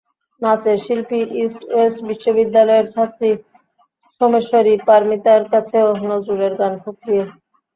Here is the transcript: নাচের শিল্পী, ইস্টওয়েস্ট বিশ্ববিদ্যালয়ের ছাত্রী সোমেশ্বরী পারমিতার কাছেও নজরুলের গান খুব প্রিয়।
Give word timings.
নাচের 0.41 0.77
শিল্পী, 0.85 1.19
ইস্টওয়েস্ট 1.41 1.99
বিশ্ববিদ্যালয়ের 2.09 2.85
ছাত্রী 2.93 3.29
সোমেশ্বরী 4.21 4.73
পারমিতার 4.87 5.41
কাছেও 5.53 5.87
নজরুলের 6.03 6.53
গান 6.59 6.73
খুব 6.83 6.95
প্রিয়। 7.03 7.25